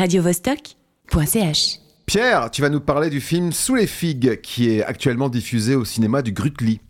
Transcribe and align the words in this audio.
radiovostok.ch. 0.00 1.78
Pierre, 2.06 2.50
tu 2.50 2.62
vas 2.62 2.70
nous 2.70 2.80
parler 2.80 3.10
du 3.10 3.20
film 3.20 3.52
Sous 3.52 3.74
les 3.74 3.86
figues 3.86 4.40
qui 4.40 4.70
est 4.70 4.82
actuellement 4.82 5.28
diffusé 5.28 5.74
au 5.74 5.84
cinéma 5.84 6.22
du 6.22 6.32
Grutli. 6.32 6.80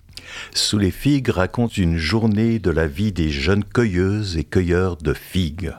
Sous 0.54 0.78
les 0.78 0.92
figues 0.92 1.30
raconte 1.30 1.76
une 1.76 1.96
journée 1.96 2.60
de 2.60 2.70
la 2.70 2.86
vie 2.86 3.10
des 3.10 3.30
jeunes 3.30 3.64
cueilleuses 3.64 4.36
et 4.36 4.44
cueilleurs 4.44 4.96
de 4.96 5.12
figues. 5.12 5.72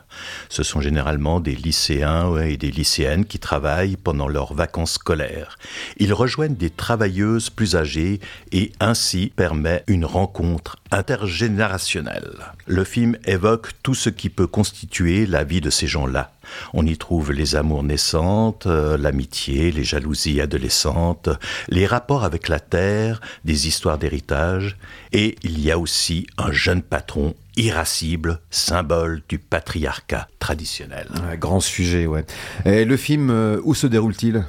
Ce 0.49 0.62
sont 0.62 0.81
généralement 0.81 1.39
des 1.39 1.55
lycéens 1.55 2.36
et 2.38 2.58
des 2.58 2.70
lycéennes 2.70 3.24
qui 3.24 3.40
travaillent 3.40 3.96
pendant 3.96 4.28
leurs 4.28 4.54
vacances 4.54 4.96
scolaires. 4.96 5.58
Ils 5.98 6.13
rejoignent 6.13 6.56
des 6.56 6.70
travailleuses 6.70 7.50
plus 7.50 7.78
âgées 7.78 8.20
et 8.52 8.74
ainsi 8.82 9.32
permet 9.34 9.86
une 9.88 10.04
rencontre 10.04 10.76
intergénérationnelle. 10.92 12.34
Le 12.66 12.84
film 12.84 13.18
évoque 13.26 13.70
tout 13.84 13.96
ce 13.96 14.10
qui 14.10 14.29
peut 14.29 14.48
constituer 14.48 15.26
la 15.26 15.46
vie 15.46 15.62
de 15.62 15.70
ces 15.70 15.88
gens-là. 15.88 16.34
On 16.73 16.85
y 16.85 16.98
trouve 16.98 17.31
les 17.31 17.55
amours 17.55 17.84
naissantes, 17.84 18.67
euh, 18.67 18.97
l'amitié, 18.97 19.71
les 19.71 19.84
jalousies 19.84 20.41
adolescentes, 20.41 21.29
les 21.70 21.85
rapports 21.85 22.23
avec 22.23 22.47
la 22.47 22.59
terre, 22.59 23.21
des 23.45 23.67
histoires 23.67 23.97
d'héritage, 23.97 24.77
et 25.11 25.35
il 25.43 25.59
y 25.59 25.71
a 25.71 25.80
aussi 25.80 26.27
un 26.38 26.52
jeune 26.52 26.81
patron 26.81 27.35
irascible, 27.57 28.39
symbole 28.49 29.21
du 29.27 29.38
patriarcat 29.38 30.27
traditionnel. 30.39 31.07
Un 31.30 31.35
grand 31.35 31.59
sujet, 31.59 32.05
ouais. 32.05 32.25
Et 32.66 32.85
le 32.85 32.97
film, 32.97 33.30
euh, 33.30 33.59
où 33.63 33.73
se 33.73 33.88
déroule-t-il? 33.88 34.44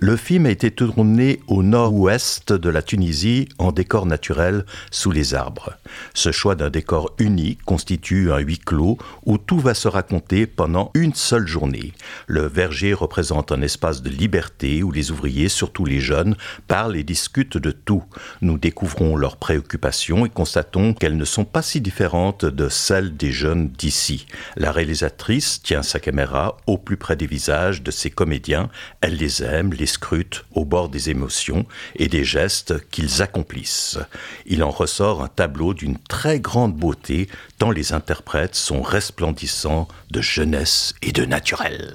Le 0.00 0.16
film 0.16 0.46
a 0.46 0.50
été 0.50 0.70
tourné 0.70 1.40
au 1.46 1.62
nord-ouest 1.62 2.52
de 2.52 2.68
la 2.68 2.82
Tunisie 2.82 3.48
en 3.58 3.72
décor 3.72 4.06
naturel 4.06 4.64
sous 4.90 5.10
les 5.10 5.34
arbres. 5.34 5.74
Ce 6.14 6.32
choix 6.32 6.54
d'un 6.54 6.70
décor 6.70 7.14
unique 7.18 7.62
constitue 7.64 8.32
un 8.32 8.38
huis 8.38 8.58
clos 8.58 8.98
où 9.24 9.38
tout 9.38 9.58
va 9.58 9.74
se 9.74 9.88
raconter 9.88 10.46
pendant 10.46 10.90
une 10.94 11.14
seule 11.14 11.46
journée. 11.46 11.92
Le 12.26 12.46
verger 12.46 12.92
représente 12.92 13.52
un 13.52 13.62
espace 13.62 14.02
de 14.02 14.10
liberté 14.10 14.82
où 14.82 14.92
les 14.92 15.10
ouvriers, 15.10 15.48
surtout 15.48 15.84
les 15.84 16.00
jeunes, 16.00 16.36
parlent 16.68 16.96
et 16.96 17.04
discutent 17.04 17.58
de 17.58 17.70
tout. 17.70 18.04
Nous 18.42 18.58
découvrons 18.58 19.16
leurs 19.16 19.36
préoccupations 19.36 20.26
et 20.26 20.30
constatons 20.30 20.94
qu'elles 20.94 21.16
ne 21.16 21.24
sont 21.24 21.44
pas 21.44 21.62
si 21.62 21.80
différentes 21.80 22.44
de 22.44 22.68
celles 22.68 23.16
des 23.16 23.32
jeunes 23.32 23.68
d'ici. 23.68 24.26
La 24.56 24.72
réalisatrice 24.72 25.62
tient 25.62 25.82
sa 25.82 26.00
caméra 26.00 26.56
au 26.66 26.78
plus 26.78 26.96
près 26.96 27.16
des 27.16 27.26
visages 27.26 27.82
de 27.82 27.90
ses 27.90 28.10
comédiens. 28.10 28.68
Elle 29.00 29.16
les 29.16 29.42
les 29.72 29.86
scrutent 29.86 30.44
au 30.52 30.64
bord 30.64 30.88
des 30.88 31.10
émotions 31.10 31.66
et 31.96 32.08
des 32.08 32.24
gestes 32.24 32.88
qu'ils 32.90 33.22
accomplissent. 33.22 33.98
Il 34.46 34.62
en 34.62 34.70
ressort 34.70 35.22
un 35.22 35.28
tableau 35.28 35.74
d'une 35.74 35.98
très 35.98 36.40
grande 36.40 36.74
beauté, 36.74 37.28
tant 37.58 37.70
les 37.70 37.92
interprètes 37.92 38.54
sont 38.54 38.82
resplendissants 38.82 39.88
de 40.10 40.20
jeunesse 40.20 40.94
et 41.02 41.12
de 41.12 41.24
naturel. 41.24 41.94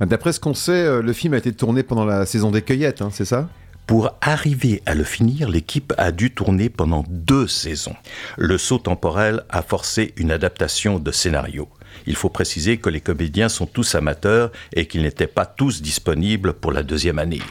D'après 0.00 0.32
ce 0.32 0.40
qu'on 0.40 0.54
sait, 0.54 0.72
euh, 0.72 1.02
le 1.02 1.12
film 1.12 1.34
a 1.34 1.38
été 1.38 1.52
tourné 1.52 1.82
pendant 1.82 2.04
la 2.04 2.26
saison 2.26 2.50
des 2.50 2.62
cueillettes, 2.62 3.02
hein, 3.02 3.10
c'est 3.12 3.24
ça? 3.24 3.48
Pour 3.86 4.16
arriver 4.20 4.80
à 4.86 4.94
le 4.94 5.04
finir, 5.04 5.48
l'équipe 5.48 5.92
a 5.98 6.12
dû 6.12 6.30
tourner 6.30 6.68
pendant 6.70 7.04
deux 7.08 7.48
saisons. 7.48 7.96
Le 8.38 8.56
saut 8.56 8.78
temporel 8.78 9.42
a 9.50 9.60
forcé 9.60 10.14
une 10.16 10.30
adaptation 10.30 10.98
de 10.98 11.10
scénario. 11.10 11.68
Il 12.06 12.16
faut 12.16 12.28
préciser 12.28 12.78
que 12.78 12.90
les 12.90 13.00
comédiens 13.00 13.48
sont 13.48 13.66
tous 13.66 13.94
amateurs 13.94 14.50
et 14.74 14.86
qu'ils 14.86 15.02
n'étaient 15.02 15.26
pas 15.26 15.46
tous 15.46 15.82
disponibles 15.82 16.52
pour 16.54 16.72
la 16.72 16.82
deuxième 16.82 17.18
année. 17.18 17.42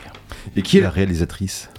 Et 0.56 0.62
qui 0.62 0.78
est 0.78 0.82
la 0.82 0.90
réalisatrice? 0.90 1.70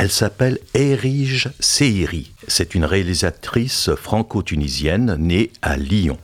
Elle 0.00 0.10
s'appelle 0.12 0.60
Erige 0.74 1.50
Seiri. 1.58 2.32
C'est 2.46 2.76
une 2.76 2.84
réalisatrice 2.84 3.90
franco-tunisienne 3.96 5.16
née 5.18 5.50
à 5.60 5.76
Lyon. 5.76 6.18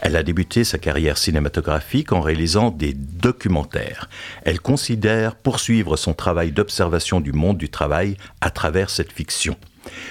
Elle 0.00 0.16
a 0.16 0.22
débuté 0.22 0.64
sa 0.64 0.78
carrière 0.78 1.18
cinématographique 1.18 2.12
en 2.12 2.22
réalisant 2.22 2.70
des 2.70 2.94
documentaires. 2.94 4.08
Elle 4.44 4.60
considère 4.60 5.34
poursuivre 5.34 5.98
son 5.98 6.14
travail 6.14 6.52
d'observation 6.52 7.20
du 7.20 7.34
monde 7.34 7.58
du 7.58 7.68
travail 7.68 8.16
à 8.40 8.50
travers 8.50 8.88
cette 8.88 9.12
fiction. 9.12 9.58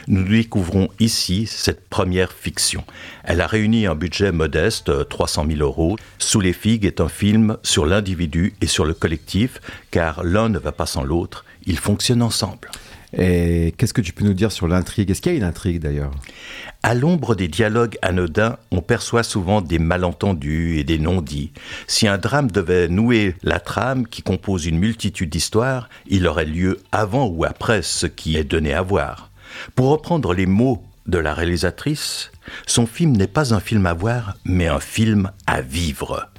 Nous 0.08 0.24
découvrons 0.24 0.90
ici 1.00 1.48
cette 1.48 1.90
première 1.90 2.32
fiction. 2.32 2.84
Elle 3.24 3.42
a 3.42 3.48
réuni 3.48 3.86
un 3.86 3.96
budget 3.96 4.32
modeste, 4.32 5.08
300 5.10 5.46
000 5.50 5.60
euros. 5.62 5.98
Sous 6.18 6.40
les 6.40 6.54
figues 6.54 6.86
est 6.86 7.02
un 7.02 7.10
film 7.10 7.58
sur 7.64 7.86
l'individu 7.86 8.54
et 8.62 8.68
sur 8.68 8.86
le 8.86 8.94
collectif, 8.94 9.60
car 9.92 10.24
l'un 10.24 10.50
ne 10.50 10.60
va 10.60 10.72
pas 10.72 10.86
sans 10.86 11.04
l'autre, 11.04 11.46
ils 11.66 11.80
fonctionnent 11.80 12.22
ensemble. 12.22 12.70
Et 13.18 13.74
qu'est-ce 13.78 13.94
que 13.94 14.02
tu 14.02 14.12
peux 14.12 14.26
nous 14.26 14.34
dire 14.34 14.52
sur 14.52 14.68
l'intrigue? 14.68 15.10
Est-ce 15.10 15.22
qu'il 15.22 15.32
y 15.32 15.36
a 15.36 15.38
une 15.38 15.44
intrigue 15.46 15.80
d'ailleurs? 15.80 16.12
À 16.84 16.94
l'ombre 16.94 17.36
des 17.36 17.48
dialogues 17.48 17.98
anodins, 18.02 18.58
on 18.72 18.82
perçoit 18.82 19.24
souvent 19.24 19.62
des 19.62 19.80
malentendus 19.80 20.78
et 20.78 20.84
des 20.84 21.00
non-dits. 21.00 21.52
Si 21.88 22.08
un 22.08 22.18
drame 22.18 22.52
devait 22.52 22.90
nouer 22.90 23.36
la 23.44 23.60
trame 23.60 24.08
qui 24.08 24.22
compose 24.24 24.66
une 24.66 24.78
multitude 24.78 25.30
d'histoires, 25.30 25.90
il 26.08 26.28
aurait 26.28 26.46
lieu 26.46 26.80
avant 26.92 27.28
ou 27.28 27.46
après 27.46 27.82
ce 27.82 28.08
qui 28.08 28.36
est 28.36 28.44
donné 28.44 28.74
à 28.74 28.82
voir. 28.82 29.32
Pour 29.75 29.90
reprendre 29.90 30.34
les 30.34 30.46
mots 30.46 30.84
de 31.06 31.18
la 31.18 31.34
réalisatrice, 31.34 32.31
son 32.66 32.85
film 32.85 33.16
n'est 33.16 33.28
pas 33.28 33.53
un 33.53 33.59
film 33.59 33.85
à 33.85 33.94
voir, 33.94 34.35
mais 34.46 34.68
un 34.68 34.80
film 34.80 35.31
à 35.46 35.62
vivre. 35.62 36.30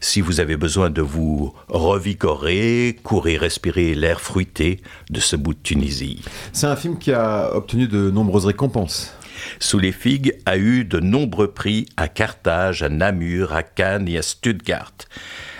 Si 0.00 0.20
vous 0.20 0.40
avez 0.40 0.56
besoin 0.56 0.90
de 0.90 1.00
vous 1.00 1.54
revigorer, 1.68 2.98
courir 3.02 3.40
respirer 3.40 3.94
l'air 3.94 4.20
fruité 4.20 4.80
de 5.10 5.20
ce 5.20 5.36
bout 5.36 5.54
de 5.54 5.58
Tunisie. 5.62 6.22
C'est 6.52 6.66
un 6.66 6.76
film 6.76 6.98
qui 6.98 7.12
a 7.12 7.54
obtenu 7.54 7.88
de 7.88 8.10
nombreuses 8.10 8.46
récompenses. 8.46 9.14
Sous 9.58 9.78
les 9.78 9.92
figues 9.92 10.36
a 10.46 10.56
eu 10.56 10.84
de 10.84 11.00
nombreux 11.00 11.50
prix 11.50 11.86
à 11.96 12.08
Carthage, 12.08 12.82
à 12.82 12.88
Namur, 12.88 13.54
à 13.54 13.62
Cannes 13.62 14.08
et 14.08 14.18
à 14.18 14.22
Stuttgart. 14.22 14.92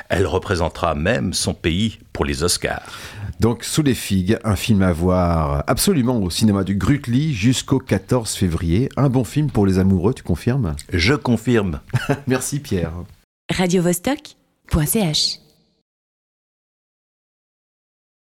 Elle 0.08 0.26
représentera 0.26 0.94
même 0.94 1.32
son 1.32 1.54
pays 1.54 1.98
pour 2.12 2.24
les 2.24 2.42
Oscars. 2.42 2.98
Donc, 3.41 3.64
Sous 3.64 3.82
les 3.82 3.94
figues, 3.94 4.38
un 4.44 4.56
film 4.56 4.82
à 4.82 4.92
voir 4.92 5.64
absolument 5.66 6.19
au 6.19 6.30
cinéma 6.30 6.64
du 6.64 6.74
Grutli 6.76 7.34
jusqu'au 7.34 7.78
14 7.78 8.34
février. 8.34 8.88
Un 8.97 9.08
bon 9.08 9.24
film 9.24 9.50
pour 9.50 9.66
les 9.66 9.78
amoureux, 9.78 10.14
tu 10.14 10.22
confirmes? 10.22 10.74
Je 10.92 11.14
confirme. 11.14 11.80
Merci 12.26 12.60
Pierre. 12.60 12.92
radiovostok.ch 13.50 15.45